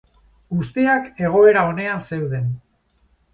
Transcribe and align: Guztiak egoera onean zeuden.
Guztiak 0.61 1.21
egoera 1.27 1.67
onean 1.73 2.03
zeuden. 2.09 2.49